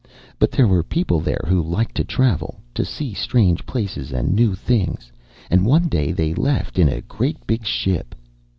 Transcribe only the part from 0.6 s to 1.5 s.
were people there